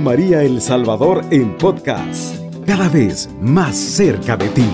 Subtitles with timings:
[0.00, 2.36] María El Salvador en podcast,
[2.66, 4.68] cada vez más cerca de ti.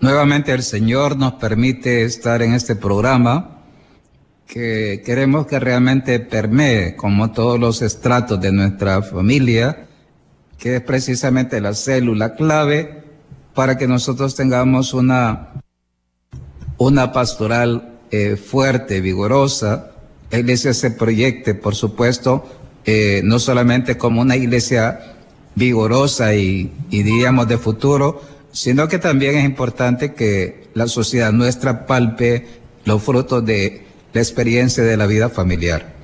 [0.00, 3.62] Nuevamente el Señor nos permite estar en este programa
[4.46, 9.86] que queremos que realmente permee como todos los estratos de nuestra familia,
[10.58, 13.04] que es precisamente la célula clave
[13.54, 15.50] para que nosotros tengamos una,
[16.78, 19.90] una pastoral eh, fuerte, vigorosa.
[20.30, 22.46] La iglesia se proyecte, por supuesto,
[22.84, 25.14] eh, no solamente como una iglesia
[25.54, 28.20] vigorosa y, y diríamos de futuro,
[28.52, 32.46] sino que también es importante que la sociedad nuestra palpe
[32.84, 35.94] los frutos de la experiencia de la vida familiar.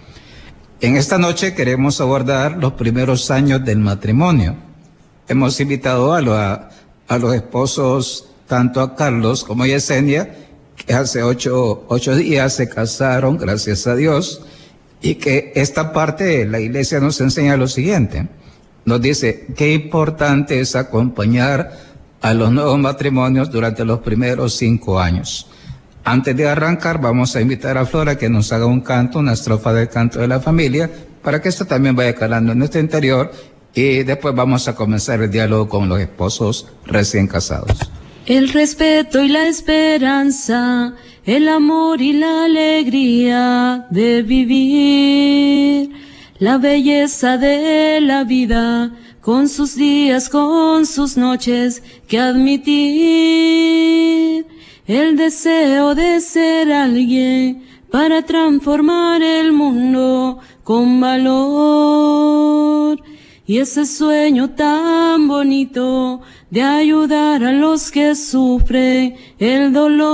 [0.80, 4.56] En esta noche queremos abordar los primeros años del matrimonio.
[5.28, 6.70] Hemos invitado a,
[7.06, 10.47] a los esposos, tanto a Carlos como a Yesenia,
[10.86, 14.42] que hace ocho, ocho días se casaron, gracias a Dios,
[15.00, 18.28] y que esta parte la iglesia nos enseña lo siguiente.
[18.84, 21.72] Nos dice qué importante es acompañar
[22.20, 25.46] a los nuevos matrimonios durante los primeros cinco años.
[26.04, 29.72] Antes de arrancar, vamos a invitar a Flora que nos haga un canto, una estrofa
[29.72, 30.90] del canto de la familia,
[31.22, 33.30] para que esto también vaya calando en nuestro interior
[33.74, 37.90] y después vamos a comenzar el diálogo con los esposos recién casados.
[38.28, 45.92] El respeto y la esperanza, el amor y la alegría de vivir,
[46.38, 52.84] la belleza de la vida, con sus días, con sus noches que admitir,
[54.86, 62.28] el deseo de ser alguien para transformar el mundo con valor.
[63.46, 66.20] Y ese sueño tan bonito
[66.50, 70.08] de ayudar a los que sufren el dolor.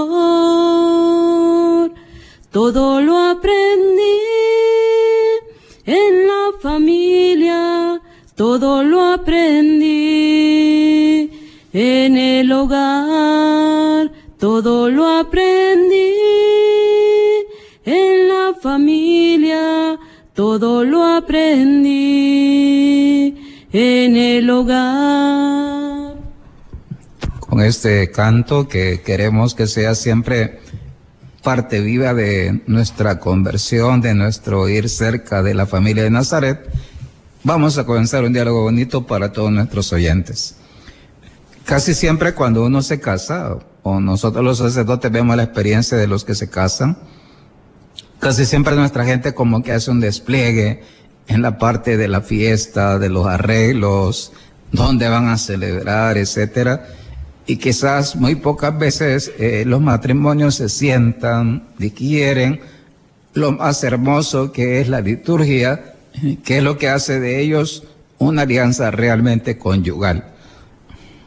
[2.51, 4.21] Todo lo aprendí
[5.87, 8.01] en la familia,
[8.37, 10.11] todo lo aprendí
[11.73, 16.04] en el hogar, todo lo aprendí
[27.65, 30.61] este canto que queremos que sea siempre
[31.43, 36.69] parte viva de nuestra conversión, de nuestro ir cerca de la familia de Nazaret,
[37.43, 40.57] vamos a comenzar un diálogo bonito para todos nuestros oyentes.
[41.65, 46.25] Casi siempre cuando uno se casa, o nosotros los sacerdotes vemos la experiencia de los
[46.25, 46.97] que se casan,
[48.19, 50.83] casi siempre nuestra gente como que hace un despliegue
[51.27, 54.33] en la parte de la fiesta, de los arreglos,
[54.73, 56.87] dónde van a celebrar, etcétera.
[57.47, 62.61] Y quizás muy pocas veces eh, los matrimonios se sientan, diquieren
[63.35, 65.95] lo más hermoso que es la liturgia,
[66.45, 67.85] que es lo que hace de ellos
[68.19, 70.33] una alianza realmente conyugal.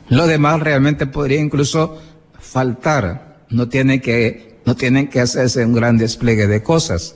[0.09, 1.99] Lo demás realmente podría incluso
[2.39, 7.15] faltar, no tiene que no tienen que hacerse un gran despliegue de cosas.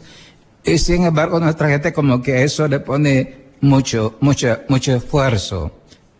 [0.63, 5.72] Y sin embargo, nuestra gente como que eso le pone mucho, mucho, mucho esfuerzo,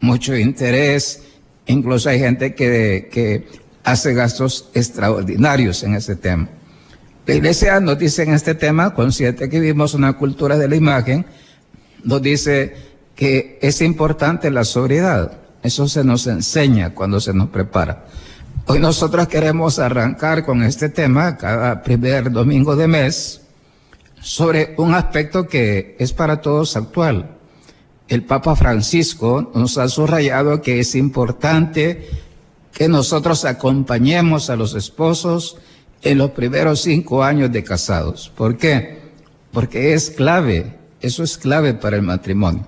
[0.02, 1.24] mucho interés.
[1.68, 3.48] Incluso hay gente que, que
[3.84, 6.50] hace gastos extraordinarios en ese tema.
[7.26, 11.26] La iglesia nos dice en este tema, consciente que vivimos una cultura de la imagen,
[12.04, 12.76] nos dice
[13.16, 15.38] que es importante la sobriedad.
[15.62, 18.06] Eso se nos enseña cuando se nos prepara.
[18.66, 23.42] Hoy nosotros queremos arrancar con este tema cada primer domingo de mes
[24.20, 27.38] sobre un aspecto que es para todos actual.
[28.08, 32.10] El Papa Francisco nos ha subrayado que es importante
[32.74, 35.58] que nosotros acompañemos a los esposos
[36.02, 38.32] en los primeros cinco años de casados.
[38.36, 39.00] ¿Por qué?
[39.52, 42.68] Porque es clave, eso es clave para el matrimonio.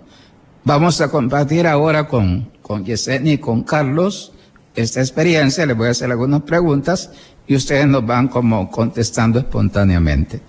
[0.64, 4.34] Vamos a compartir ahora con, con Yesenia y con Carlos
[4.76, 7.12] esta experiencia, les voy a hacer algunas preguntas
[7.46, 10.41] y ustedes nos van como contestando espontáneamente.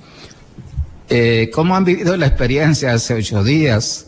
[1.08, 4.06] Eh, ¿Cómo han vivido la experiencia hace ocho días?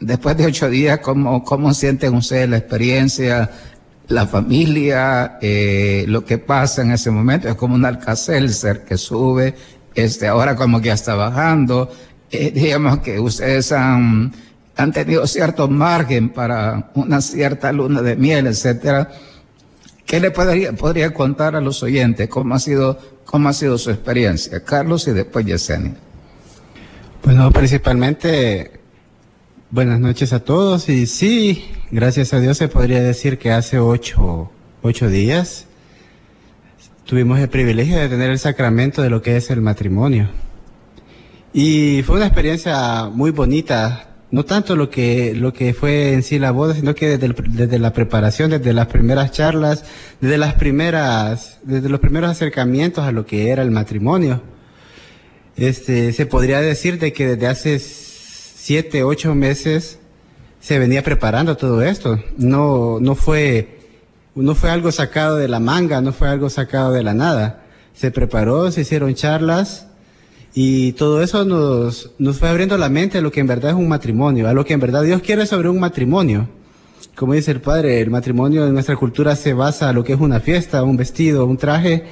[0.00, 3.50] Después de ocho días, ¿cómo, cómo sienten ustedes la experiencia,
[4.08, 7.48] la familia, eh, lo que pasa en ese momento?
[7.48, 9.54] Es como un alcacelser que sube,
[9.94, 11.90] este, ahora como que ya está bajando.
[12.30, 14.32] Eh, digamos que ustedes han,
[14.76, 19.10] han tenido cierto margen para una cierta luna de miel, etcétera
[20.06, 23.90] ¿Qué le podría, podría contar a los oyentes cómo ha sido, cómo ha sido su
[23.90, 24.62] experiencia?
[24.62, 25.94] Carlos y después Yesenia.
[27.24, 28.81] Bueno, principalmente
[29.72, 34.52] buenas noches a todos y sí, gracias a Dios se podría decir que hace ocho,
[34.82, 35.66] ocho días
[37.06, 40.28] tuvimos el privilegio de tener el sacramento de lo que es el matrimonio.
[41.54, 46.38] Y fue una experiencia muy bonita, no tanto lo que, lo que fue en sí
[46.38, 49.86] la boda, sino que desde, desde la preparación, desde las primeras charlas,
[50.20, 54.42] desde las primeras, desde los primeros acercamientos a lo que era el matrimonio.
[55.56, 57.78] Este, se podría decir de que desde hace
[58.62, 59.98] siete, ocho meses
[60.60, 62.20] se venía preparando todo esto.
[62.38, 63.80] No, no fue,
[64.36, 67.64] no fue algo sacado de la manga, no fue algo sacado de la nada.
[67.92, 69.88] Se preparó, se hicieron charlas,
[70.54, 73.76] y todo eso nos, nos fue abriendo la mente a lo que en verdad es
[73.76, 76.48] un matrimonio, a lo que en verdad Dios quiere sobre un matrimonio.
[77.16, 80.20] Como dice el padre, el matrimonio en nuestra cultura se basa en lo que es
[80.20, 82.04] una fiesta, un vestido, un traje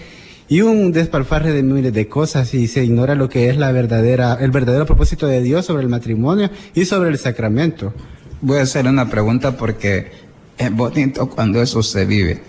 [0.51, 4.37] y un despalfarre de miles de cosas y se ignora lo que es la verdadera,
[4.41, 7.95] el verdadero propósito de Dios sobre el matrimonio y sobre el sacramento.
[8.41, 10.11] Voy a hacer una pregunta porque
[10.59, 12.43] es bonito cuando eso se vive.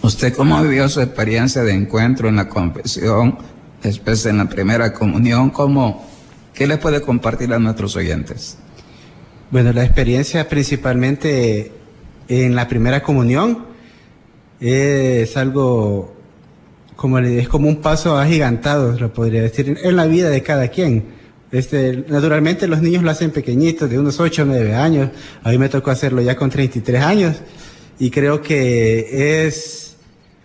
[0.00, 3.36] ¿Usted cómo vivió su experiencia de encuentro en la confesión
[3.82, 6.08] después en la primera comunión, ¿cómo,
[6.54, 8.56] ¿qué le puede compartir a nuestros oyentes?
[9.50, 11.70] Bueno, la experiencia principalmente
[12.28, 13.66] en la primera comunión
[14.58, 16.17] es algo
[16.98, 21.04] como es como un paso agigantado, lo podría decir, en la vida de cada quien.
[21.52, 25.10] Este, naturalmente los niños lo hacen pequeñitos, de unos 8 o 9 años.
[25.44, 27.36] A mí me tocó hacerlo ya con 33 años.
[28.00, 29.88] Y creo que es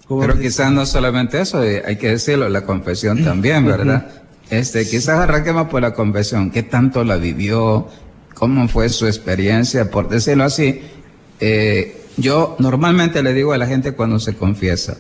[0.08, 4.06] pero quizás no solamente eso, eh, hay que decirlo, la confesión también, ¿verdad?
[4.52, 7.88] Este, quizás arranquemos por la confesión, ¿qué tanto la vivió?
[8.36, 9.90] ¿Cómo fue su experiencia?
[9.90, 10.82] Por decirlo así,
[11.40, 14.98] eh, yo normalmente le digo a la gente cuando se confiesa,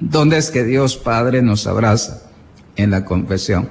[0.00, 2.22] ¿dónde es que Dios Padre nos abraza?
[2.76, 3.70] En la confesión.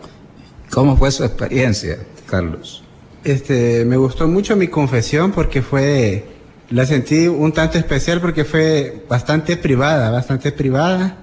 [0.72, 2.83] ¿Cómo fue su experiencia, Carlos?
[3.24, 6.36] Este, me gustó mucho mi confesión porque fue
[6.69, 11.18] la sentí un tanto especial porque fue bastante privada, bastante privada.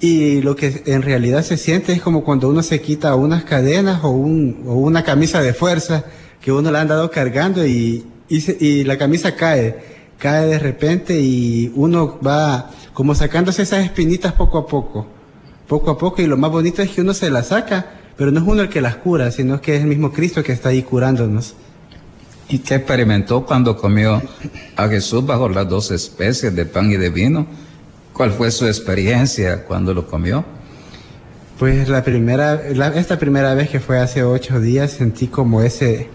[0.00, 4.00] Y lo que en realidad se siente es como cuando uno se quita unas cadenas
[4.02, 6.04] o, un, o una camisa de fuerza
[6.40, 11.72] que uno la ha andado cargando y, y, la camisa cae, cae de repente y
[11.74, 15.06] uno va como sacándose esas espinitas poco a poco,
[15.68, 18.40] poco a poco y lo más bonito es que uno se las saca, pero no
[18.40, 20.82] es uno el que las cura, sino que es el mismo Cristo que está ahí
[20.82, 21.54] curándonos.
[22.48, 24.22] ¿Y qué experimentó cuando comió
[24.76, 27.46] a Jesús bajo las dos especies de pan y de vino?
[28.12, 30.44] ¿Cuál fue su experiencia cuando lo comió?
[31.58, 32.62] Pues la primera,
[32.94, 36.08] esta primera vez que fue hace ocho días sentí como ese,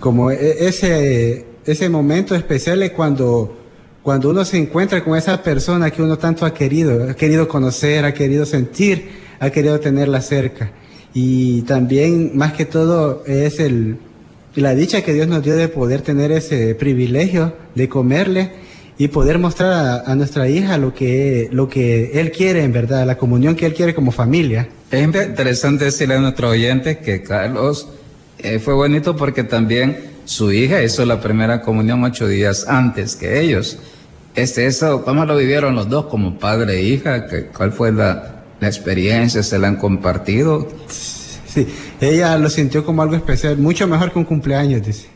[0.00, 3.56] como e, ese, ese momento especial es cuando,
[4.02, 8.04] cuando uno se encuentra con esa persona que uno tanto ha querido, ha querido conocer,
[8.04, 9.08] ha querido sentir,
[9.40, 10.70] ha querido tenerla cerca.
[11.12, 13.96] Y también, más que todo, es el,
[14.54, 18.52] la dicha que Dios nos dio de poder tener ese privilegio de comerle
[18.98, 23.18] y poder mostrar a, nuestra hija lo que, lo que Él quiere en verdad, la
[23.18, 24.68] comunión que Él quiere como familia.
[24.90, 27.88] Es interesante decirle a nuestros oyentes que Carlos
[28.38, 33.40] eh, fue bonito porque también su hija hizo la primera comunión ocho días antes que
[33.40, 33.78] ellos.
[34.34, 37.26] Este, eso, ¿Cómo lo vivieron los dos como padre e hija?
[37.56, 39.42] ¿Cuál fue la, la experiencia?
[39.42, 40.68] ¿Se la han compartido?
[40.88, 41.66] Sí,
[42.00, 45.06] ella lo sintió como algo especial, mucho mejor que un cumpleaños, dice.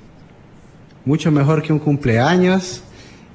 [1.04, 2.82] Mucho mejor que un cumpleaños.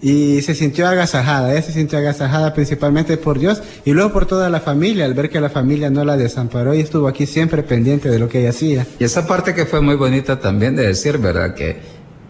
[0.01, 4.49] Y se sintió agasajada, ella se sintió agasajada principalmente por Dios y luego por toda
[4.49, 8.09] la familia, al ver que la familia no la desamparó y estuvo aquí siempre pendiente
[8.09, 8.85] de lo que ella hacía.
[8.99, 11.55] Y esa parte que fue muy bonita también de decir, ¿verdad?
[11.55, 11.79] Que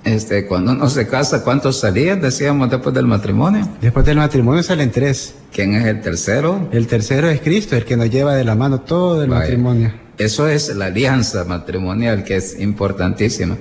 [0.05, 2.21] este, cuando uno se casa, ¿cuántos salían?
[2.21, 3.67] Decíamos después del matrimonio.
[3.81, 5.33] Después del matrimonio salen tres.
[5.51, 6.69] ¿Quién es el tercero?
[6.71, 9.91] El tercero es Cristo, el que nos lleva de la mano todo el matrimonio.
[10.19, 13.57] Eso es la alianza matrimonial que es importantísima.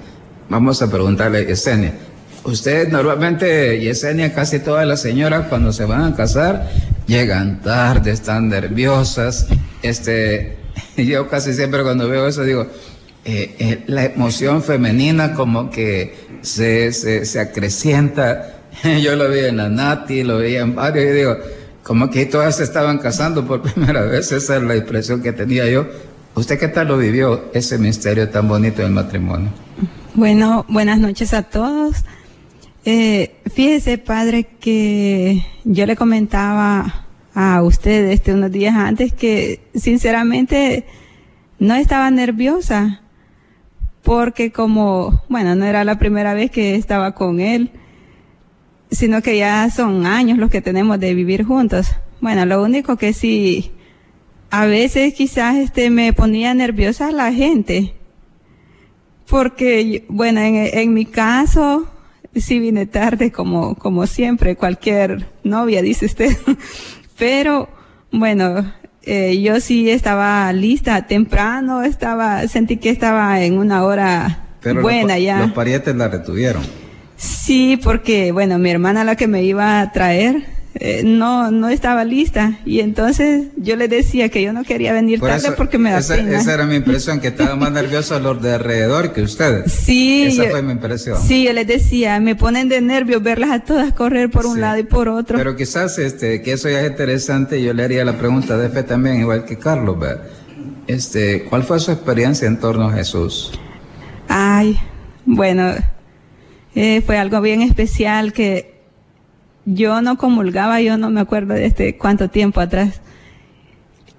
[0.50, 1.94] Vamos a preguntarle a Yesenia.
[2.44, 6.68] Usted normalmente, Yesenia, casi todas las señoras cuando se van a casar
[7.06, 9.46] llegan tarde, están nerviosas.
[9.82, 10.56] Este,
[10.96, 12.66] yo casi siempre cuando veo eso digo,
[13.24, 18.60] eh, eh, la emoción femenina como que se, se, se acrecienta.
[19.02, 21.36] yo lo vi en la Nati, lo vi en varios y digo,
[21.82, 25.66] como que todas se estaban casando por primera vez, esa es la impresión que tenía
[25.66, 25.86] yo
[26.34, 29.50] ¿Usted qué tal lo vivió ese misterio tan bonito del matrimonio?
[30.14, 31.98] Bueno, buenas noches a todos.
[32.85, 40.85] Eh, fíjese, padre, que yo le comentaba a usted este, unos días antes que sinceramente
[41.59, 43.00] no estaba nerviosa
[44.03, 47.71] porque como, bueno, no era la primera vez que estaba con él,
[48.91, 51.88] sino que ya son años los que tenemos de vivir juntos.
[52.21, 53.73] Bueno, lo único que sí
[54.50, 57.95] a veces quizás este me ponía nerviosa la gente.
[59.26, 61.91] Porque, bueno, en, mi caso,
[62.37, 66.37] sí vine tarde como, como siempre, cualquier novia, dice usted.
[67.19, 67.69] Pero,
[68.11, 68.73] bueno,
[69.03, 74.47] eh, yo sí estaba lista temprano, estaba, sentí que estaba en una hora
[74.83, 75.41] buena ya.
[75.41, 76.62] Los parientes la retuvieron.
[77.17, 82.04] Sí, porque, bueno, mi hermana la que me iba a traer, eh, no, no estaba
[82.04, 82.59] lista.
[82.64, 86.16] Y entonces yo le decía que yo no quería venir tarde porque me da esa,
[86.16, 86.38] pena.
[86.38, 89.73] Esa era mi impresión, que estaba más nervioso los de alrededor que ustedes.
[89.73, 90.25] Sí.
[90.25, 91.19] Esa fue mi impresión.
[91.21, 94.78] Sí, yo les decía, me ponen de nervios verlas a todas correr por un lado
[94.78, 95.38] y por otro.
[95.38, 98.83] Pero quizás este, que eso ya es interesante, yo le haría la pregunta de fe
[98.83, 99.97] también, igual que Carlos.
[100.88, 103.52] Este, ¿Cuál fue su experiencia en torno a Jesús?
[104.28, 104.76] Ay,
[105.25, 105.73] bueno,
[106.75, 108.74] eh, fue algo bien especial que
[109.66, 113.00] yo no comulgaba, yo no me acuerdo de este cuánto tiempo atrás.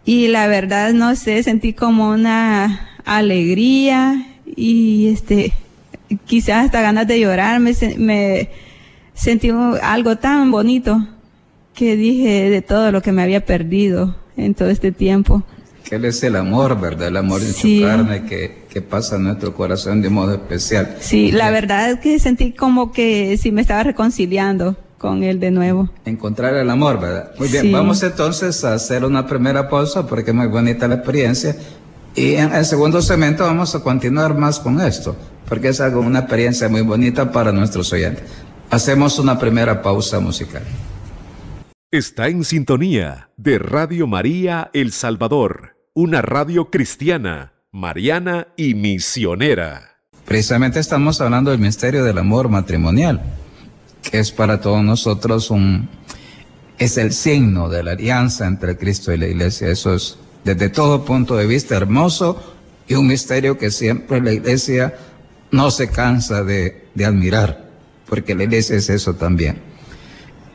[0.06, 5.54] Y la verdad, no sé, sentí como una alegría y este,
[6.26, 8.50] quizás hasta ganas de llorar, me, me
[9.14, 9.50] sentí
[9.82, 11.08] algo tan bonito
[11.74, 15.44] que dije de todo lo que me había perdido en todo este tiempo.
[15.84, 17.10] Que Él es el amor, ¿verdad?
[17.10, 20.98] El amor de su carne que, que, pasa en nuestro corazón de modo especial.
[21.00, 25.52] Sí, la verdad es que sentí como que sí me estaba reconciliando con él de
[25.52, 25.88] nuevo.
[26.04, 27.32] Encontrar el amor, ¿verdad?
[27.38, 31.56] Muy bien, vamos entonces a hacer una primera pausa porque es muy bonita la experiencia.
[32.16, 35.16] Y en el segundo segmento vamos a continuar más con esto,
[35.48, 38.24] porque es algo, una experiencia muy bonita para nuestros oyentes.
[38.72, 40.64] Hacemos una primera pausa musical.
[41.92, 50.00] Está en sintonía de Radio María El Salvador, una radio cristiana, mariana y misionera.
[50.26, 53.22] Precisamente estamos hablando del misterio del amor matrimonial
[54.10, 55.90] que es para todos nosotros un,
[56.78, 59.70] es el signo de la alianza entre Cristo y la iglesia.
[59.70, 62.54] Eso es desde todo punto de vista hermoso
[62.88, 64.96] y un misterio que siempre la iglesia
[65.52, 67.70] no se cansa de, de admirar,
[68.06, 69.62] porque la iglesia es eso también.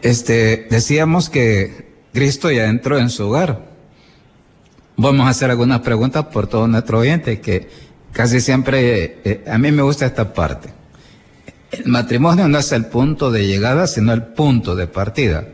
[0.03, 3.71] Este, decíamos que Cristo ya entró en su hogar.
[4.97, 7.69] Vamos a hacer algunas preguntas por todo nuestro oyente, que
[8.13, 10.80] casi siempre, eh, a mí me gusta esta parte.
[11.71, 15.47] El matrimonio no es el punto de llegada, sino el punto de partida.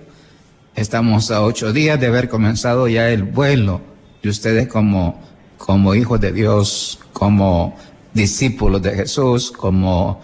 [0.75, 3.83] Estamos a ocho días de haber comenzado ya el vuelo
[4.23, 5.21] de ustedes como,
[5.59, 7.77] como hijos de Dios, como
[8.15, 10.23] discípulos de Jesús, como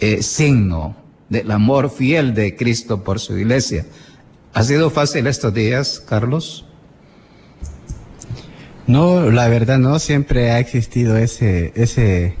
[0.00, 0.96] eh, signo
[1.28, 3.86] del amor fiel de Cristo por su iglesia.
[4.54, 6.64] ¿Ha sido fácil estos días, Carlos?
[8.88, 12.36] No, la verdad no, siempre ha existido ese, ese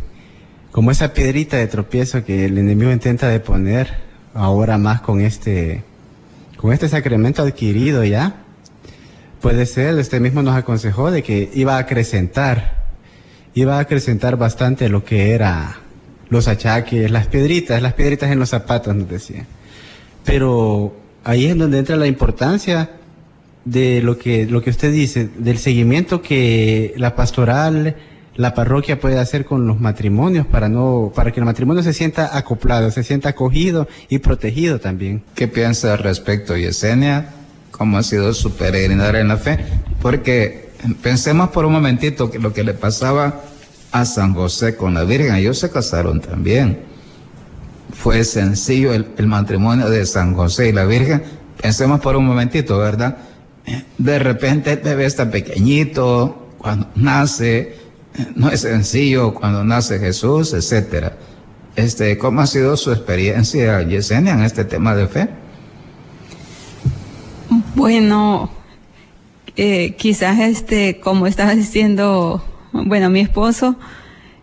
[0.70, 3.96] como esa piedrita de tropiezo que el enemigo intenta de poner
[4.34, 5.82] ahora más con este
[6.56, 8.42] con este sacramento adquirido ya
[9.40, 12.86] puede ser usted mismo nos aconsejó de que iba a acrecentar
[13.54, 15.78] iba a acrecentar bastante lo que era
[16.28, 19.46] los achaques las piedritas las piedritas en los zapatos nos decía.
[20.24, 20.94] Pero
[21.24, 22.90] ahí es donde entra la importancia
[23.64, 27.96] de lo que lo que usted dice del seguimiento que la pastoral
[28.38, 32.38] la parroquia puede hacer con los matrimonios para no para que el matrimonio se sienta
[32.38, 35.24] acoplado, se sienta acogido y protegido también.
[35.34, 37.30] ¿Qué piensa al respecto, Yesenia?
[37.72, 39.58] ¿Cómo ha sido su peregrinar en la fe?
[40.00, 40.70] Porque
[41.02, 43.40] pensemos por un momentito que lo que le pasaba
[43.90, 46.78] a San José con la Virgen, ellos se casaron también.
[47.92, 51.24] Fue sencillo el, el matrimonio de San José y la Virgen.
[51.60, 53.16] Pensemos por un momentito, ¿verdad?
[53.98, 57.87] De repente el bebé está pequeñito, cuando nace,
[58.34, 61.16] no es sencillo cuando nace Jesús, etcétera.
[61.76, 65.28] Este, ¿cómo ha sido su experiencia, Yesenia, en este tema de fe?
[67.74, 68.50] Bueno,
[69.56, 73.76] eh, quizás este, como estaba diciendo, bueno, mi esposo,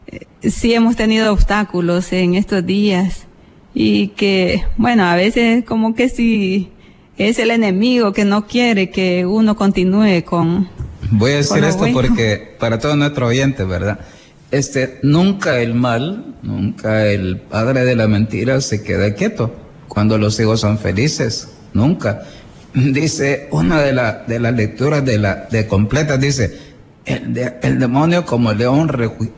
[0.08, 3.27] eh, sí hemos tenido obstáculos en estos días
[3.74, 6.72] y que, bueno, a veces como que si
[7.17, 10.70] es el enemigo que no quiere que uno continúe con,
[11.17, 14.00] Voy a decir esto porque para todos nuestros oyentes, ¿verdad?
[14.51, 19.53] Este, nunca el mal, nunca el padre de la mentira se queda quieto
[19.88, 22.24] cuando los hijos son felices, nunca.
[22.74, 26.60] Dice una de, la, de las lecturas de la de completa dice,
[27.05, 28.89] el, el demonio como león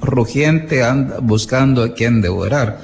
[0.02, 2.80] rugiente anda buscando a quien devorar.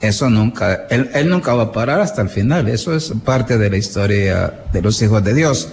[0.00, 2.68] Eso nunca, él, él nunca va a parar hasta el final.
[2.68, 5.68] Eso es parte de la historia de los hijos de Dios.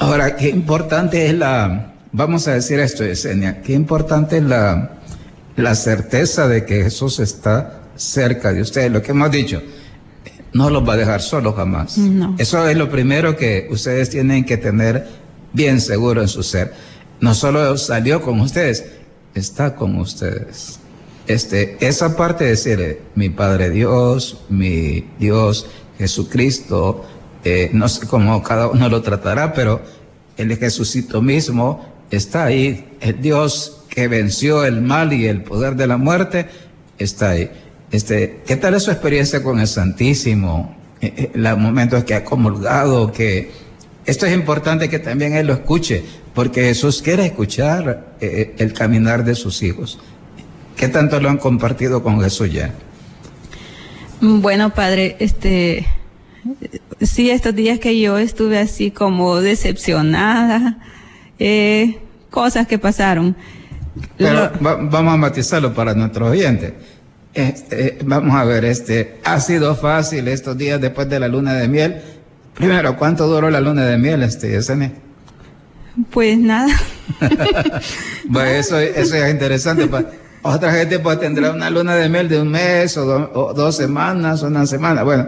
[0.00, 5.00] Ahora, qué importante es la, vamos a decir esto, Yesenia, qué importante es la,
[5.56, 8.92] la certeza de que Jesús está cerca de ustedes.
[8.92, 9.62] Lo que hemos dicho,
[10.52, 11.98] no los va a dejar solos jamás.
[12.38, 15.06] Eso es lo primero que ustedes tienen que tener
[15.52, 16.72] bien seguro en su ser.
[17.20, 18.84] No solo salió con ustedes,
[19.34, 20.78] está con ustedes.
[21.26, 25.66] Este, esa parte de decir, mi Padre Dios, mi Dios
[25.98, 27.04] Jesucristo,
[27.44, 29.80] eh, no sé cómo cada uno lo tratará, pero
[30.36, 32.96] el Jesucito mismo está ahí.
[33.00, 36.46] El Dios que venció el mal y el poder de la muerte
[36.98, 37.50] está ahí.
[37.90, 40.76] Este, ¿Qué tal es su experiencia con el Santísimo?
[41.00, 43.50] Eh, eh, los momentos que ha comulgado, que
[44.06, 46.02] esto es importante que también él lo escuche,
[46.34, 49.98] porque Jesús quiere escuchar eh, el caminar de sus hijos.
[50.76, 52.72] ¿Qué tanto lo han compartido con Jesús ya?
[54.20, 55.86] Bueno, padre, este,
[57.00, 60.78] sí, estos días que yo estuve así como decepcionada,
[61.44, 61.98] eh,
[62.30, 63.34] cosas que pasaron.
[64.16, 66.72] Pero vamos a matizarlo para nuestros oyentes.
[67.34, 71.66] Este, vamos a ver, este, ha sido fácil estos días después de la luna de
[71.66, 72.00] miel.
[72.54, 74.92] Primero, ¿cuánto duró la luna de miel, este, Yesenia?
[76.10, 76.74] Pues nada.
[78.28, 79.88] bueno, eso, eso es interesante.
[80.42, 84.46] Otra gente pues tendrá una luna de miel de un mes o, dos semanas o
[84.46, 85.02] una semana.
[85.02, 85.26] Bueno,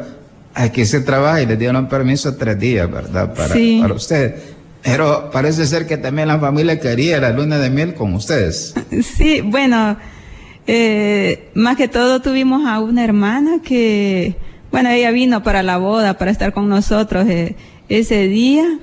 [0.54, 3.34] aquí se trabaja y le dieron permiso tres días, ¿verdad?
[3.34, 4.53] Para, para usted.
[4.84, 8.74] Pero parece ser que también la familia quería la luna de miel con ustedes.
[9.02, 9.96] Sí, bueno,
[10.66, 14.36] eh, más que todo tuvimos a una hermana que,
[14.70, 17.56] bueno, ella vino para la boda, para estar con nosotros eh,
[17.88, 18.78] ese día.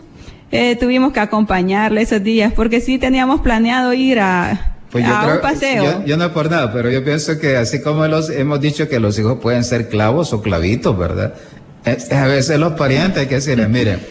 [0.52, 5.42] Eh, tuvimos que acompañarle esos días porque sí teníamos planeado ir a, pues a un
[5.42, 6.04] paseo.
[6.06, 9.00] Yo, no no por nada, pero yo pienso que así como los, hemos dicho que
[9.00, 11.36] los hijos pueden ser clavos o clavitos, ¿verdad?
[11.84, 14.02] a veces los parientes hay que decirles, miren,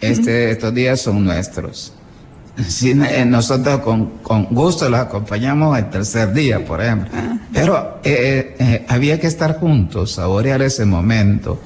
[0.00, 1.92] este, estos días son nuestros.
[2.68, 7.10] Si, eh, nosotros con, con, gusto los acompañamos el tercer día, por ejemplo.
[7.14, 7.38] Ah.
[7.52, 11.60] Pero eh, había que estar juntos, saborear ese momento,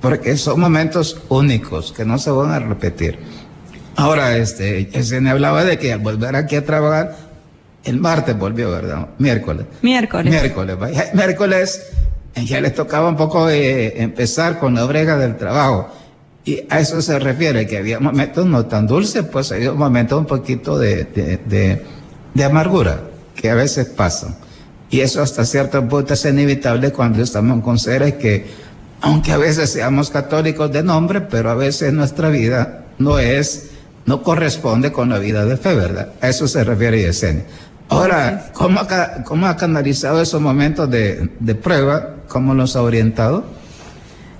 [0.00, 3.18] porque son momentos únicos que no se van a repetir.
[3.94, 7.16] Ahora, este, se me hablaba de que al volver aquí a trabajar,
[7.84, 9.08] el martes volvió, ¿verdad?
[9.18, 9.66] Miércoles.
[9.82, 10.30] Miércoles.
[10.30, 10.76] Miércoles.
[11.14, 11.82] Miércoles
[12.36, 15.92] ya les tocaba un poco eh, empezar con la brega del trabajo.
[16.44, 20.26] Y a eso se refiere, que había momentos no tan dulces, pues había momentos un
[20.26, 21.84] poquito de, de,
[22.34, 23.00] de, amargura,
[23.36, 24.34] que a veces pasan.
[24.90, 28.46] Y eso hasta cierto punto es inevitable cuando estamos con seres que,
[29.00, 33.70] aunque a veces seamos católicos de nombre, pero a veces nuestra vida no es
[34.04, 36.12] no corresponde con la vida de fe, ¿verdad?
[36.20, 37.44] A eso se refiere Yesenia.
[37.88, 42.16] Ahora, ¿cómo ha, ¿cómo ha canalizado esos momentos de, de, prueba?
[42.26, 43.44] ¿Cómo los ha orientado?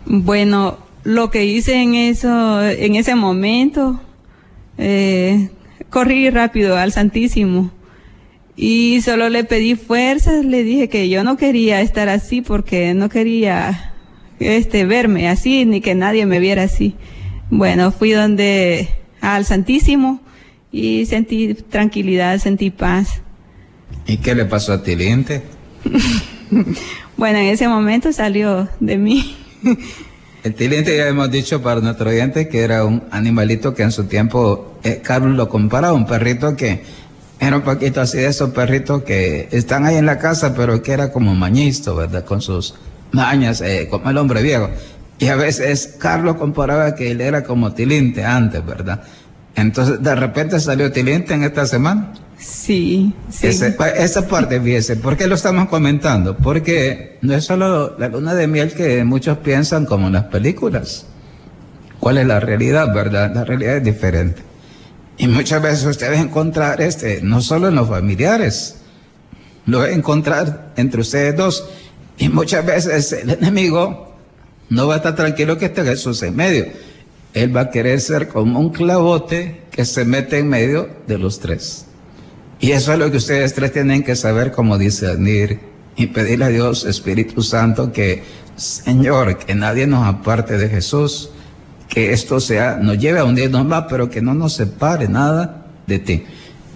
[0.07, 4.01] Bueno, lo que hice en eso, en ese momento,
[4.79, 5.51] eh,
[5.91, 7.71] corrí rápido al Santísimo
[8.57, 13.09] y solo le pedí fuerzas, le dije que yo no quería estar así porque no
[13.09, 13.95] quería
[14.39, 16.95] este verme así ni que nadie me viera así.
[17.51, 18.89] Bueno, fui donde
[19.21, 20.21] al Santísimo
[20.71, 23.23] y sentí tranquilidad, sentí paz.
[24.07, 25.43] ¿Y qué le pasó a Tiliente?
[27.17, 29.37] bueno, en ese momento salió de mí.
[30.43, 34.05] El tiliente ya hemos dicho para nuestro oyente que era un animalito que en su
[34.05, 36.83] tiempo eh, Carlos lo comparaba, un perrito que
[37.39, 40.93] era un poquito así de esos perritos que están ahí en la casa, pero que
[40.93, 42.25] era como mañisto, ¿verdad?
[42.25, 42.75] Con sus
[43.13, 44.69] mañas, eh, como el hombre viejo.
[45.19, 49.03] Y a veces Carlos comparaba que él era como Tilinte antes, ¿verdad?
[49.55, 52.13] Entonces, de repente salió Tilinte en esta semana.
[52.43, 53.47] Sí, sí.
[53.47, 56.37] esa parte, fíjese, ¿por qué lo estamos comentando?
[56.37, 61.07] Porque no es solo la luna de miel que muchos piensan como en las películas.
[62.01, 63.33] ¿Cuál es la realidad, verdad?
[63.33, 64.43] La realidad es diferente.
[65.19, 68.77] Y muchas veces ustedes encontrar este, no solo en los familiares,
[69.67, 71.65] lo encontrar entre ustedes dos.
[72.19, 74.17] Y muchas veces el enemigo
[74.69, 76.67] no va a estar tranquilo que esté Jesús en medio.
[77.35, 81.39] Él va a querer ser como un clavote que se mete en medio de los
[81.39, 81.87] tres.
[82.63, 85.59] Y eso es lo que ustedes tres tienen que saber como discernir
[85.97, 88.23] y pedirle a Dios, Espíritu Santo, que,
[88.55, 91.31] Señor, que nadie nos aparte de Jesús,
[91.89, 95.99] que esto sea, nos lleve a hundirnos más, pero que no nos separe nada de
[95.99, 96.23] ti.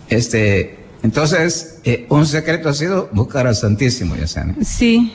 [0.09, 4.57] Este, entonces, eh, un secreto ha sido buscar al Santísimo, Yesenia.
[4.65, 5.13] Sí,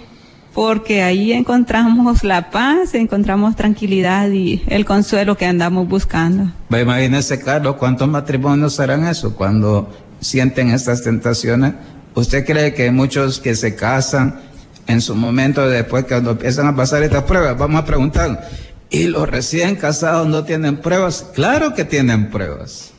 [0.54, 6.50] porque ahí encontramos la paz, encontramos tranquilidad y el consuelo que andamos buscando.
[6.70, 9.90] Imagínese, Carlos, ¿cuántos matrimonios serán eso cuando
[10.22, 11.74] sienten estas tentaciones?
[12.16, 14.40] ¿Usted cree que muchos que se casan
[14.88, 18.50] en su momento después cuando empiezan a pasar estas pruebas, vamos a preguntar,
[18.90, 21.28] ¿y los recién casados no tienen pruebas?
[21.34, 22.92] Claro que tienen pruebas.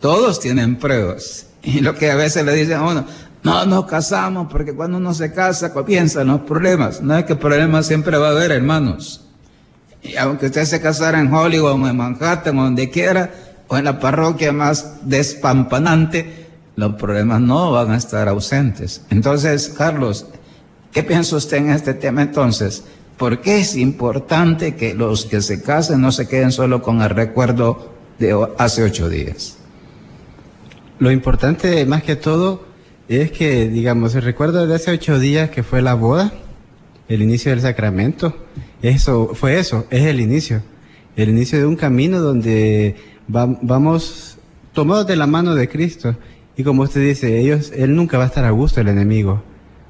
[0.00, 1.46] Todos tienen pruebas.
[1.62, 3.06] Y lo que a veces le dicen a uno,
[3.42, 7.00] no nos casamos porque cuando uno se casa comienzan los problemas.
[7.00, 9.24] No es que problemas siempre va a haber, hermanos.
[10.02, 13.30] Y aunque usted se casara en Hollywood o en Manhattan o donde quiera,
[13.68, 16.46] o en la parroquia más despampanante,
[16.76, 19.02] los problemas no van a estar ausentes.
[19.10, 20.26] Entonces, Carlos,
[20.92, 22.84] ¿qué piensa usted en este tema entonces?
[23.16, 27.10] ¿Por qué es importante que los que se casen no se queden solo con el
[27.10, 29.56] recuerdo de hace ocho días?
[30.98, 32.64] Lo importante, más que todo,
[33.08, 36.32] es que, digamos, el recuerdo de hace ocho días que fue la boda,
[37.08, 38.34] el inicio del sacramento,
[38.82, 40.62] eso fue eso, es el inicio.
[41.16, 42.96] El inicio de un camino donde
[43.28, 44.38] vamos
[44.72, 46.16] tomados de la mano de Cristo.
[46.56, 49.42] Y como usted dice, ellos, Él nunca va a estar a gusto, el enemigo.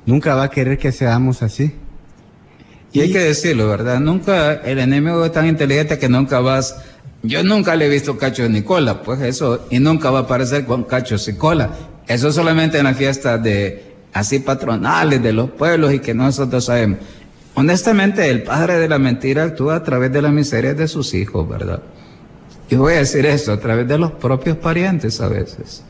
[0.06, 1.74] Nunca va a querer que seamos así.
[2.92, 3.98] Y, hay que decirlo, ¿verdad?
[3.98, 6.76] Nunca, el enemigo es tan inteligente que nunca vas,
[7.22, 10.64] yo nunca le he visto cacho ni cola, pues eso, y nunca va a aparecer
[10.64, 11.70] con cachos y cola.
[12.06, 17.00] Eso solamente en las fiestas de, así patronales de los pueblos y que nosotros sabemos.
[17.54, 21.48] Honestamente, el padre de la mentira actúa a través de la miseria de sus hijos,
[21.48, 21.82] ¿verdad?
[22.74, 25.84] Y voy a decir esto, a través de los propios parientes a veces.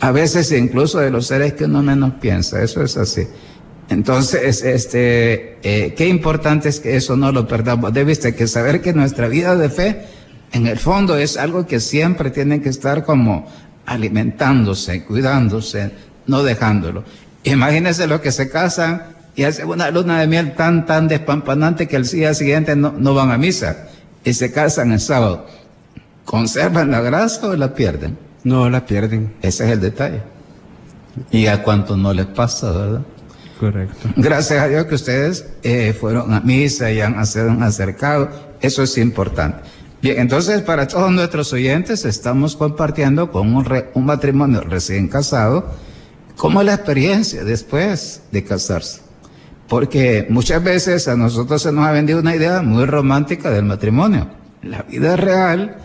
[0.00, 3.28] A veces incluso de los seres que uno menos piensa, eso es así.
[3.88, 8.92] Entonces, este, eh, qué importante es que eso no lo perdamos de que saber que
[8.92, 10.06] nuestra vida de fe,
[10.50, 13.46] en el fondo, es algo que siempre tiene que estar como
[13.86, 15.92] alimentándose, cuidándose,
[16.26, 17.04] no dejándolo.
[17.44, 19.04] Imagínense los que se casan
[19.36, 23.14] y hacen una luna de miel tan, tan despampanante que el día siguiente no, no
[23.14, 23.86] van a misa
[24.24, 25.46] y se casan el sábado.
[26.28, 28.18] ¿Conservan la grasa o la pierden?
[28.44, 29.32] No, la pierden.
[29.40, 30.20] Ese es el detalle.
[31.30, 33.00] Y a cuánto no les pasa, ¿verdad?
[33.58, 34.10] Correcto.
[34.14, 38.28] Gracias a Dios que ustedes eh, fueron a misa y han, acercado.
[38.60, 39.60] Eso es importante.
[40.02, 45.72] Bien, entonces para todos nuestros oyentes estamos compartiendo con un, un matrimonio recién casado
[46.36, 49.00] cómo es la experiencia después de casarse.
[49.66, 54.28] Porque muchas veces a nosotros se nos ha vendido una idea muy romántica del matrimonio.
[54.62, 55.78] La vida real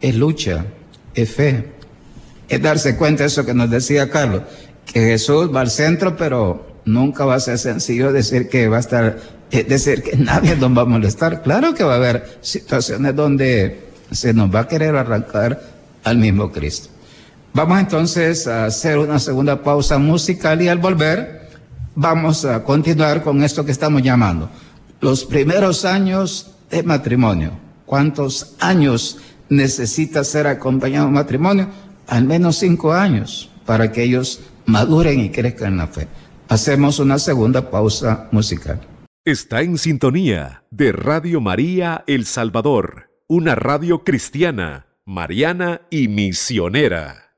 [0.00, 0.66] es lucha,
[1.14, 1.72] es fe,
[2.48, 4.42] es darse cuenta de eso que nos decía Carlos,
[4.84, 8.80] que Jesús va al centro, pero nunca va a ser sencillo decir que va a
[8.80, 9.18] estar,
[9.50, 11.42] es decir que nadie nos va a molestar.
[11.42, 13.80] Claro que va a haber situaciones donde
[14.10, 15.60] se nos va a querer arrancar
[16.04, 16.88] al mismo Cristo.
[17.52, 21.48] Vamos entonces a hacer una segunda pausa musical y al volver
[21.94, 24.50] vamos a continuar con esto que estamos llamando
[25.00, 27.52] los primeros años de matrimonio.
[27.86, 31.68] ¿Cuántos años necesita ser acompañado en matrimonio?
[32.06, 36.08] Al menos cinco años para que ellos maduren y crezcan en la fe.
[36.48, 38.80] Hacemos una segunda pausa musical.
[39.24, 47.32] Está en sintonía de Radio María El Salvador, una radio cristiana, mariana y misionera.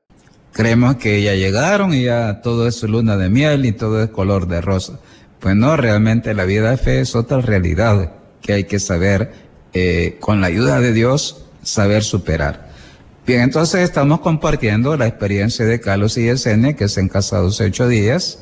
[0.53, 4.47] Creemos que ya llegaron y ya todo es luna de miel y todo es color
[4.47, 4.99] de rosa.
[5.39, 9.31] Pues no, realmente la vida de fe es otra realidad que hay que saber,
[9.73, 12.69] eh, con la ayuda de Dios, saber superar.
[13.25, 17.65] Bien, entonces estamos compartiendo la experiencia de Carlos y Yesenia, que se han casado hace
[17.65, 18.39] ocho días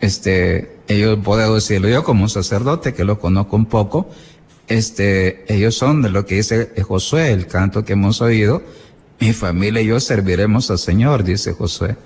[0.00, 4.08] este, ellos puedo decirlo yo como un sacerdote que lo conozco un poco,
[4.68, 8.62] este, ellos son de lo que dice Josué, el canto que hemos oído,
[9.20, 11.96] mi familia y yo serviremos al Señor, dice Josué.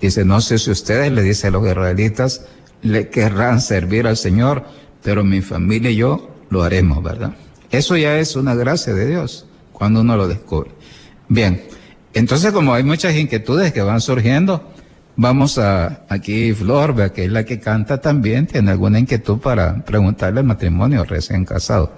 [0.00, 2.46] Dice, no sé si ustedes, le dice a los israelitas,
[2.82, 4.64] le querrán servir al Señor,
[5.02, 7.34] pero mi familia y yo lo haremos, ¿verdad?
[7.70, 9.46] Eso ya es una gracia de Dios,
[9.80, 10.72] cuando uno lo descubre.
[11.30, 11.62] Bien,
[12.12, 14.62] entonces como hay muchas inquietudes que van surgiendo,
[15.16, 20.40] Vamos a aquí Flor, que es la que canta también, tiene alguna inquietud para preguntarle
[20.40, 21.92] el matrimonio recién casado.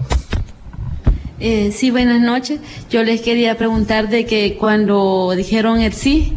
[1.39, 2.61] Eh, sí, buenas noches.
[2.91, 6.33] Yo les quería preguntar de que cuando dijeron el sí,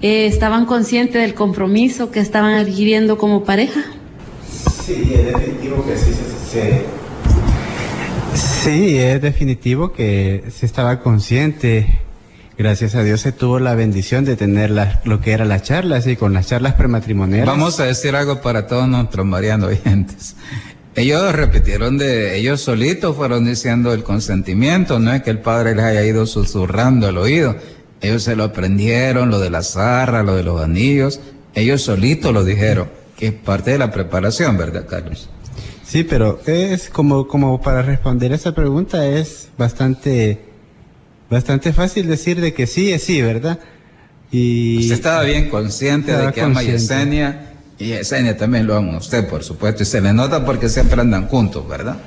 [0.00, 3.82] eh, ¿estaban conscientes del compromiso que estaban adquiriendo como pareja?
[4.84, 6.10] Sí, es definitivo que sí
[6.50, 6.84] se,
[8.34, 12.02] Sí, es definitivo que se estaba consciente
[12.58, 14.70] Gracias a Dios se tuvo la bendición de tener
[15.04, 17.46] lo que era las charlas y con las charlas prematrimoniales.
[17.46, 20.36] Vamos a decir algo para todos nuestros marianos oyentes.
[20.94, 25.84] Ellos repitieron de ellos solitos fueron diciendo el consentimiento, no es que el padre les
[25.86, 27.56] haya ido susurrando al oído.
[28.02, 31.20] Ellos se lo aprendieron, lo de la zarra, lo de los anillos.
[31.54, 35.30] Ellos solitos lo dijeron, que es parte de la preparación, ¿verdad, Carlos?
[35.92, 40.40] Sí, pero es como, como para responder esa pregunta es bastante
[41.28, 43.58] bastante fácil decir de que sí es sí, ¿verdad?
[44.30, 48.94] Y usted estaba bien consciente de que ama a Yesenia y Yesenia también lo ama
[48.94, 51.98] a usted, por supuesto, y se le nota porque siempre andan juntos, ¿verdad?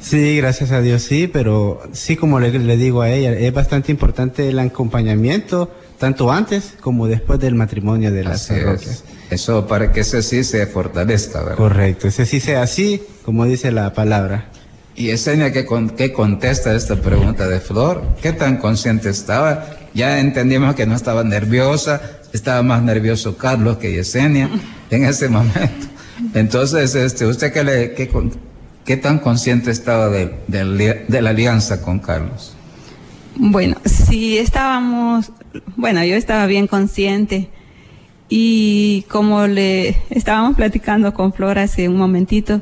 [0.00, 4.48] Sí, gracias a Dios sí, pero sí como le, digo a ella, es bastante importante
[4.48, 9.02] el acompañamiento, tanto antes como después del matrimonio de las parroquias.
[9.30, 11.56] Eso para que ese sí se fortalezca, ¿verdad?
[11.56, 14.50] Correcto, ese sí sea así, como dice la palabra.
[14.96, 18.02] Y Esenia, ¿qué, ¿qué contesta esta pregunta de Flor?
[18.22, 19.66] ¿Qué tan consciente estaba?
[19.92, 22.00] Ya entendimos que no estaba nerviosa,
[22.32, 24.50] estaba más nervioso Carlos que Yesenia
[24.90, 25.86] en ese momento.
[26.34, 28.08] Entonces, este, ¿usted qué, le, qué,
[28.84, 32.54] qué tan consciente estaba de, de, de la alianza con Carlos?
[33.36, 35.32] Bueno, sí sí, estábamos,
[35.74, 37.48] bueno, yo estaba bien consciente
[38.28, 42.60] y como le estábamos platicando con Flor hace un momentito,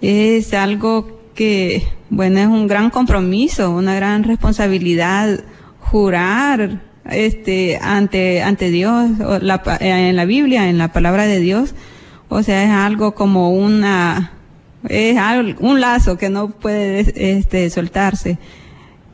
[0.00, 5.40] es algo que, bueno, es un gran compromiso, una gran responsabilidad
[5.80, 9.10] jurar este ante ante Dios
[9.80, 11.74] en la Biblia, en la palabra de Dios,
[12.28, 14.32] o sea, es algo como una
[14.88, 15.16] es
[15.60, 17.00] un lazo que no puede
[17.38, 18.38] este soltarse.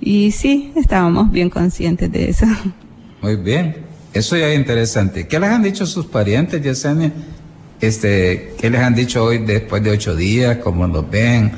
[0.00, 2.46] Y sí, estábamos bien conscientes de eso.
[3.20, 3.87] Muy bien.
[4.12, 5.26] Eso ya es interesante.
[5.26, 7.12] ¿Qué les han dicho sus parientes, Yesenia?
[7.80, 10.58] Este, ¿Qué les han dicho hoy después de ocho días?
[10.58, 11.52] ¿Cómo los ven?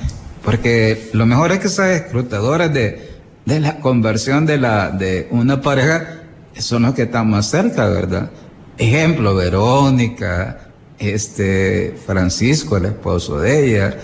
[0.44, 3.10] Porque lo mejor es que esas escrutadoras de,
[3.44, 6.20] de la conversión de, la, de una pareja
[6.58, 8.30] son los que están más cerca, ¿verdad?
[8.76, 13.96] Ejemplo, Verónica, este, Francisco, el esposo de ella,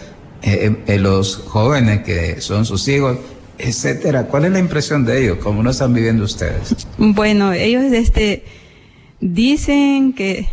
[0.42, 3.18] eh, eh, los jóvenes que son sus hijos,
[3.58, 4.24] etcétera.
[4.24, 5.38] ¿Cuál es la impresión de ellos?
[5.42, 6.86] ¿Cómo lo están viviendo ustedes?
[6.98, 8.44] Bueno, ellos este,
[9.20, 10.48] dicen que,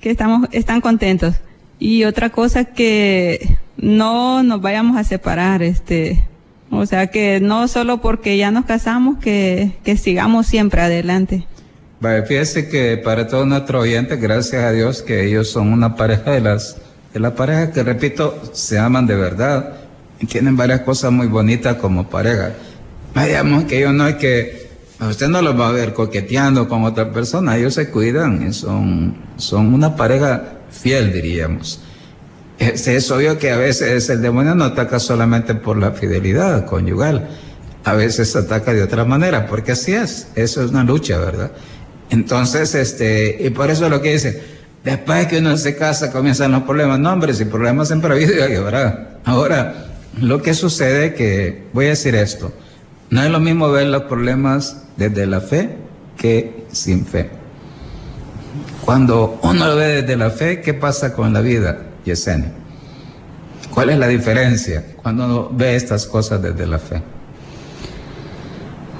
[0.00, 1.36] que estamos, están contentos.
[1.78, 6.24] Y otra cosa que no nos vayamos a separar, este,
[6.70, 11.46] o sea que no solo porque ya nos casamos, que, que sigamos siempre adelante.
[12.00, 16.32] Vale, fíjese que para todos nuestros oyentes, gracias a Dios que ellos son una pareja
[16.32, 16.76] de las,
[17.12, 19.83] de las parejas que repito, se aman de verdad
[20.26, 22.52] tienen varias cosas muy bonitas como pareja.
[23.14, 24.68] Digamos que ellos no es que,
[25.00, 29.16] usted no los va a ver coqueteando con otra persona, ellos se cuidan y son,
[29.36, 31.80] son una pareja fiel, diríamos.
[32.58, 37.28] Es, es obvio que a veces el demonio no ataca solamente por la fidelidad conyugal,
[37.84, 41.50] a veces ataca de otra manera, porque así es, eso es una lucha, ¿verdad?
[42.10, 44.42] Entonces, este, y por eso lo que dice,
[44.84, 46.98] después que uno se casa comienzan los problemas.
[47.00, 51.90] No, hombre, si problemas siempre ha habido ahora, ahora, lo que sucede que, voy a
[51.90, 52.52] decir esto,
[53.10, 55.76] no es lo mismo ver los problemas desde la fe
[56.16, 57.30] que sin fe.
[58.84, 62.52] Cuando uno lo ve desde la fe, ¿qué pasa con la vida, Yesenia?
[63.72, 67.02] ¿Cuál es la diferencia cuando uno ve estas cosas desde la fe?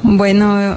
[0.03, 0.77] Bueno,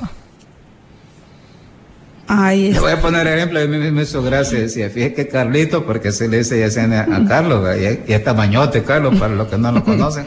[2.28, 5.86] Ay, le voy a poner ejemplo, a mí me hizo gracia, decía, fíjate que Carlito,
[5.86, 9.72] porque se le dice Yesenia a Carlos, y, es tamañote Carlos, para los que no
[9.72, 10.26] lo conocen,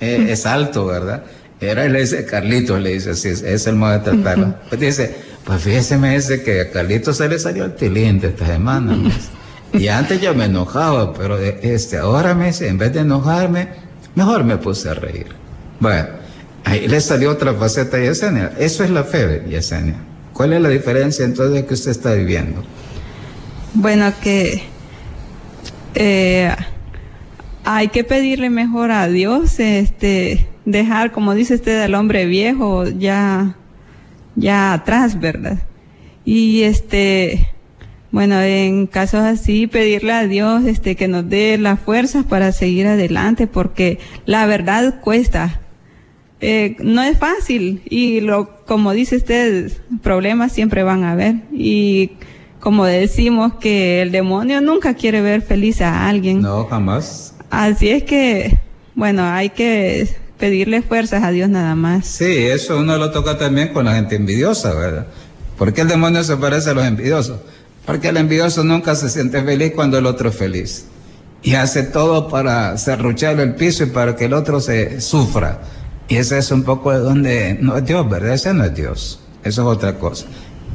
[0.00, 1.22] eh, es alto, ¿verdad?
[1.60, 4.54] Era y le dice, Carlito, le dice así, es el modo de tratarlo.
[4.68, 8.28] Pues dice, pues fíjese, me dice que a Carlito se le salió el tilín de
[8.28, 8.96] esta semana.
[9.72, 13.68] Y antes yo me enojaba, pero este, ahora me dice, en vez de enojarme,
[14.14, 15.28] mejor me puse a reír.
[15.80, 16.08] Bueno,
[16.64, 18.52] ahí le salió otra faceta a Yesenia.
[18.58, 19.96] Eso es la fe, Yesenia.
[20.36, 22.62] ¿Cuál es la diferencia entonces que usted está viviendo?
[23.72, 24.64] Bueno, que
[25.94, 26.54] eh,
[27.64, 33.56] hay que pedirle mejor a Dios, este, dejar, como dice usted, al hombre viejo ya,
[34.34, 35.58] ya atrás, ¿verdad?
[36.26, 37.48] Y este,
[38.10, 42.86] bueno, en casos así, pedirle a Dios, este, que nos dé las fuerzas para seguir
[42.88, 45.62] adelante, porque la verdad cuesta
[46.48, 52.12] eh, no es fácil y lo, como dice usted, problemas siempre van a haber y
[52.60, 56.42] como decimos que el demonio nunca quiere ver feliz a alguien.
[56.42, 57.34] No, jamás.
[57.50, 58.60] Así es que,
[58.94, 62.06] bueno, hay que pedirle fuerzas a Dios nada más.
[62.06, 65.08] Sí, eso uno lo toca también con la gente envidiosa, ¿verdad?
[65.58, 67.40] ¿Por qué el demonio se parece a los envidiosos?
[67.84, 70.86] Porque el envidioso nunca se siente feliz cuando el otro es feliz.
[71.42, 75.60] Y hace todo para cerrucharle el piso y para que el otro se sufra.
[76.08, 78.34] Y ese es un poco de donde no es Dios, ¿verdad?
[78.34, 79.20] Ese no es Dios.
[79.42, 80.26] Eso es otra cosa.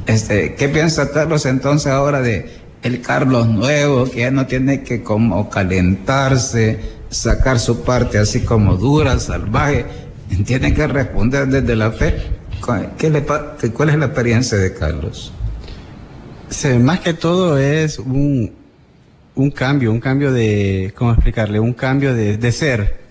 [0.06, 2.50] Este, ¿Qué piensa Carlos entonces ahora de
[2.82, 8.76] el Carlos nuevo, que ya no tiene que como calentarse, sacar su parte así como
[8.76, 9.86] dura, salvaje,
[10.44, 12.16] tiene que responder desde la fe?
[12.98, 15.32] ¿Qué le, ¿Cuál es la experiencia de Carlos?
[16.80, 18.52] más que todo es un,
[19.34, 21.58] un cambio, un cambio de, ¿cómo explicarle?
[21.58, 23.01] Un cambio de, de ser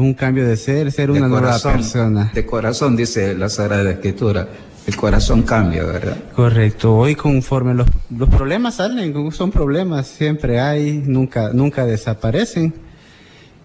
[0.00, 2.30] un cambio de ser, ser una nueva persona.
[2.34, 4.48] De corazón, dice la Sagrada Escritura.
[4.86, 6.16] El corazón cambia, ¿verdad?
[6.34, 6.96] Correcto.
[6.96, 12.72] Hoy conforme los, los problemas salen, son problemas, siempre hay, nunca, nunca desaparecen.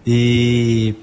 [0.04, 0.96] Y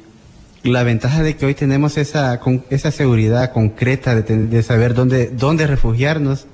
[0.61, 2.39] la ventaja de que hoy tenemos esa,
[2.69, 6.45] esa seguridad concreta de, de saber dónde, dónde refugiarnos,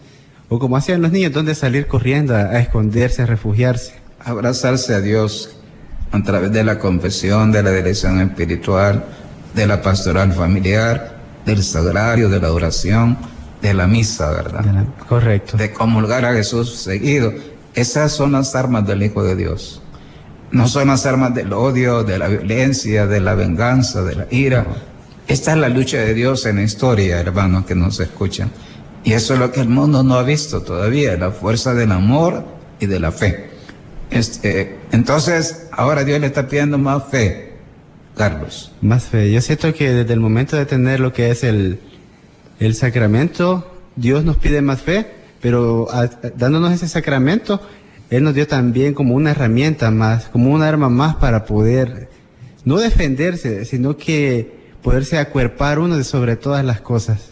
[0.48, 3.96] o como hacían los niños, dónde salir corriendo a, a esconderse, a refugiarse.
[4.24, 5.57] Abrazarse a Dios,
[6.12, 9.06] a través de la confesión, de la dirección espiritual,
[9.54, 13.18] de la pastoral familiar, del sagrario, de la oración,
[13.62, 14.86] de la misa, ¿verdad?
[15.08, 15.58] correcto.
[15.58, 17.34] De comulgar a Jesús seguido.
[17.74, 19.82] Esas son las armas del Hijo de Dios.
[20.52, 24.66] No son las armas del odio, de la violencia, de la venganza, de la ira.
[25.28, 28.50] Esta es la lucha de Dios en la historia, hermanos que nos escuchan.
[29.04, 32.46] Y eso es lo que el mundo no ha visto todavía, la fuerza del amor
[32.80, 33.47] y de la fe.
[34.12, 37.54] Este, entonces, ahora Dios le está pidiendo más fe,
[38.16, 38.72] Carlos.
[38.82, 39.32] Más fe.
[39.32, 41.80] Yo siento que desde el momento de tener lo que es el,
[42.60, 45.08] el sacramento, Dios nos pide más fe,
[45.42, 45.88] pero
[46.36, 47.62] dándonos ese sacramento,
[48.10, 52.10] Él nos dio también como una herramienta más, como un arma más para poder,
[52.64, 57.32] no defenderse, sino que poderse acuerpar uno de sobre todas las cosas.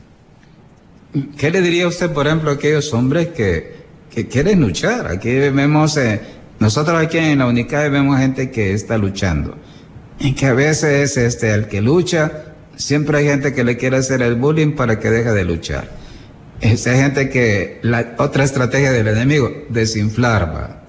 [1.38, 3.74] ¿Qué le diría usted, por ejemplo, a aquellos hombres que,
[4.14, 5.08] que quieren luchar?
[5.08, 6.20] Aquí vemos, eh,
[6.60, 9.58] nosotros aquí en la UNICAE vemos gente que está luchando.
[10.20, 12.32] Y que a veces este, el que lucha,
[12.76, 15.90] siempre hay gente que le quiere hacer el bullying para que deje de luchar.
[16.62, 20.82] Esa hay gente que, la otra estrategia del enemigo, desinflar, va.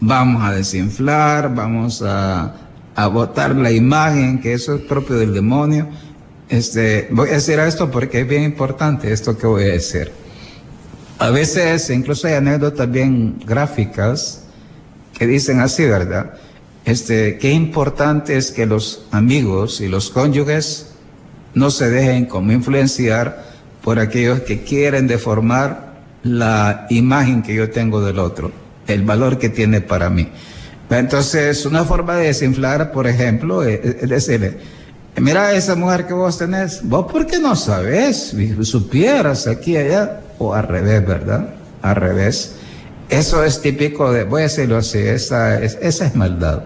[0.00, 2.54] Vamos a desinflar, vamos a,
[2.94, 5.88] a botar la imagen, que eso es propio del demonio
[6.48, 10.10] este, voy a decir esto porque es bien importante esto que voy a decir.
[11.18, 14.44] A veces incluso hay anécdotas bien gráficas
[15.16, 16.34] que dicen así, ¿verdad?
[16.84, 20.86] Este, qué importante es que los amigos y los cónyuges
[21.54, 23.44] no se dejen como influenciar
[23.82, 25.88] por aquellos que quieren deformar
[26.22, 28.52] la imagen que yo tengo del otro,
[28.86, 30.28] el valor que tiene para mí.
[30.90, 34.56] Entonces, una forma de desinflar, por ejemplo, es decirle,
[35.16, 40.54] mira esa mujer que vos tenés, vos por qué no sabes, supieras aquí allá, o
[40.54, 41.54] al revés, ¿verdad?
[41.82, 42.54] Al revés.
[43.08, 46.64] Eso es típico de, voy a decirlo así, esa es, esa es maldad.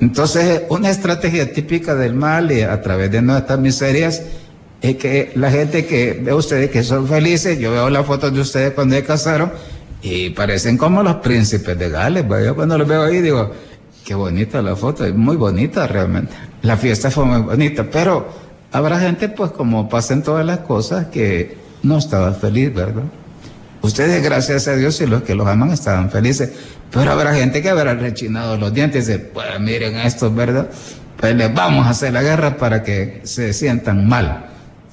[0.00, 4.22] Entonces, una estrategia típica del mal y a través de nuestras miserias
[4.80, 8.40] es que la gente que ve ustedes que son felices, yo veo las fotos de
[8.40, 9.52] ustedes cuando se casaron
[10.00, 12.24] y parecen como los príncipes de Gales.
[12.44, 13.50] Yo cuando los veo ahí digo,
[14.04, 16.32] qué bonita la foto, es muy bonita realmente.
[16.62, 18.26] La fiesta fue muy bonita, pero
[18.72, 23.04] habrá gente, pues como pasan todas las cosas, que no estaba feliz, ¿verdad?
[23.82, 26.50] Ustedes, gracias a Dios, y los que los aman estaban felices,
[26.90, 30.68] pero habrá gente que habrá rechinado los dientes y dice, pues miren esto, ¿verdad?
[31.16, 34.46] Pues les vamos a hacer la guerra para que se sientan mal.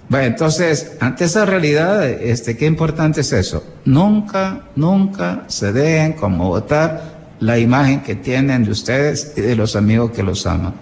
[0.10, 3.64] Entonces, ante esa realidad, este, qué importante es eso.
[3.84, 9.76] Nunca, nunca se dejen como votar la imagen que tienen de ustedes y de los
[9.76, 10.74] amigos que los aman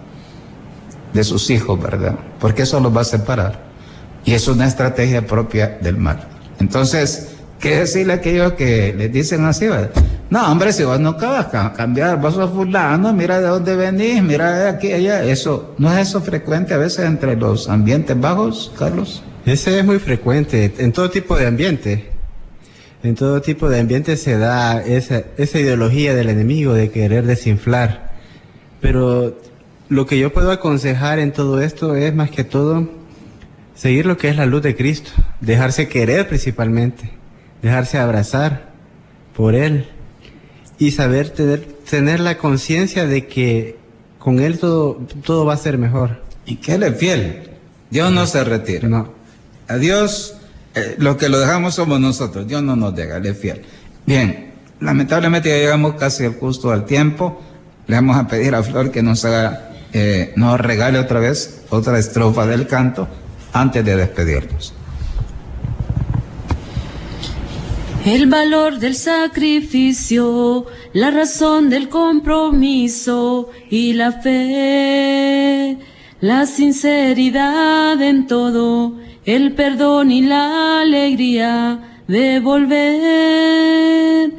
[1.12, 2.14] de sus hijos, ¿verdad?
[2.38, 3.66] Porque eso los va a separar.
[4.24, 6.20] Y es una estrategia propia del mal.
[6.60, 9.66] Entonces, ¿qué decirle a aquellos que les dicen así?
[9.66, 9.90] ¿verdad?
[10.28, 14.22] No, hombre, si vos no acabas a cambiar, vos sos fulano, mira de dónde venís,
[14.22, 15.22] mira de aquí allá.
[15.24, 19.22] Eso, ¿no es eso frecuente a veces entre los ambientes bajos, Carlos?
[19.44, 22.10] Ese es muy frecuente, en todo tipo de ambiente.
[23.04, 28.10] En todo tipo de ambiente se da esa, esa ideología del enemigo de querer desinflar.
[28.80, 29.38] Pero
[29.88, 32.88] lo que yo puedo aconsejar en todo esto es más que todo
[33.76, 37.12] seguir lo que es la luz de Cristo, dejarse querer principalmente,
[37.66, 38.70] dejarse abrazar
[39.36, 39.88] por Él
[40.78, 43.76] y saber tener, tener la conciencia de que
[44.18, 46.22] con Él todo, todo va a ser mejor.
[46.44, 47.50] Y que Él es fiel.
[47.90, 48.88] Dios no se retira.
[48.88, 49.12] No.
[49.68, 50.36] A Dios,
[50.74, 52.46] eh, lo que lo dejamos somos nosotros.
[52.46, 53.62] Dios no nos deja, Él es fiel.
[54.06, 57.42] Bien, lamentablemente ya llegamos casi al justo al tiempo.
[57.86, 61.98] Le vamos a pedir a Flor que nos haga eh, nos regale otra vez otra
[61.98, 63.08] estrofa del canto
[63.52, 64.74] antes de despedirnos.
[68.06, 75.76] El valor del sacrificio, la razón del compromiso y la fe,
[76.20, 84.30] la sinceridad en todo, el perdón y la alegría de volver,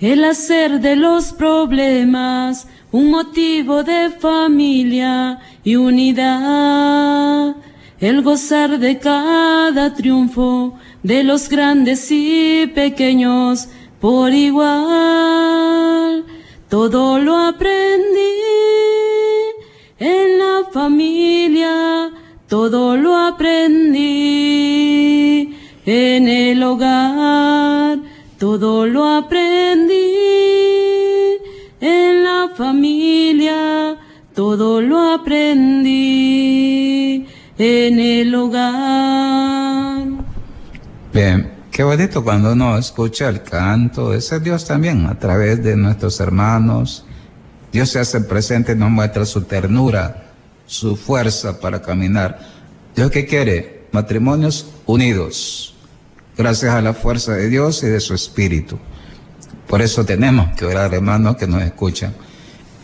[0.00, 7.56] el hacer de los problemas un motivo de familia y unidad,
[7.98, 13.68] el gozar de cada triunfo de los grandes y pequeños
[14.00, 16.24] por igual.
[41.96, 47.06] Bonito cuando uno escucha el canto, ese Dios también, a través de nuestros hermanos.
[47.72, 50.26] Dios se hace presente nos muestra su ternura,
[50.66, 52.38] su fuerza para caminar.
[52.94, 55.74] Dios que quiere matrimonios unidos,
[56.36, 58.78] gracias a la fuerza de Dios y de su Espíritu.
[59.66, 62.12] Por eso tenemos que orar, hermanos, que nos escuchan.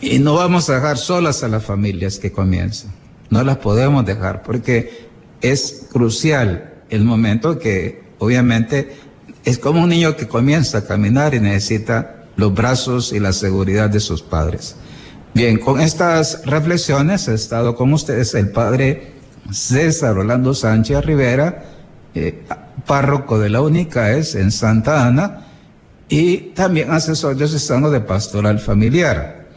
[0.01, 2.91] Y no vamos a dejar solas a las familias que comienzan.
[3.29, 5.07] No las podemos dejar porque
[5.39, 9.02] es crucial el momento que obviamente
[9.45, 13.89] Es como un niño que comienza a caminar y necesita los brazos y la seguridad
[13.89, 14.75] de sus padres.
[15.33, 19.13] Bien, con estas reflexiones ha estado con ustedes el padre
[19.51, 21.65] César Orlando Sánchez Rivera,
[22.15, 22.43] eh,
[22.85, 25.47] párroco de la UNICAES en Santa Ana
[26.07, 29.47] y también asesor diocesano de pastoral familiar.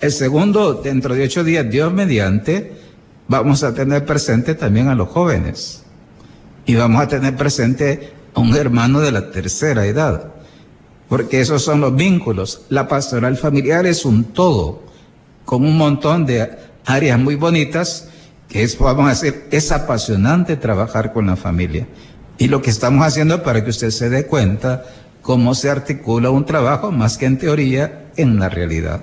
[0.00, 2.72] El segundo, dentro de ocho días, Dios mediante,
[3.28, 5.82] vamos a tener presente también a los jóvenes
[6.66, 10.32] y vamos a tener presente a un hermano de la tercera edad,
[11.08, 12.62] porque esos son los vínculos.
[12.68, 14.82] La pastoral familiar es un todo,
[15.44, 16.50] con un montón de
[16.86, 18.08] áreas muy bonitas,
[18.48, 21.86] que es, vamos a decir, es apasionante trabajar con la familia.
[22.38, 24.84] Y lo que estamos haciendo para que usted se dé cuenta
[25.22, 29.00] cómo se articula un trabajo más que en teoría, en la realidad.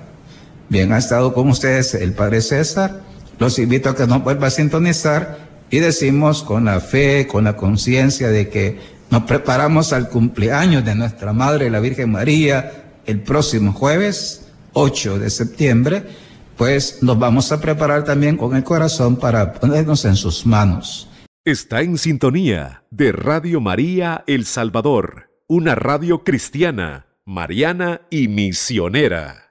[0.68, 3.00] Bien, ha estado con ustedes el Padre César.
[3.38, 5.38] Los invito a que nos vuelva a sintonizar
[5.70, 8.78] y decimos con la fe, con la conciencia de que
[9.10, 15.30] nos preparamos al cumpleaños de nuestra Madre, la Virgen María, el próximo jueves, 8 de
[15.30, 16.04] septiembre,
[16.56, 21.08] pues nos vamos a preparar también con el corazón para ponernos en sus manos.
[21.44, 29.49] Está en sintonía de Radio María El Salvador, una radio cristiana, mariana y misionera.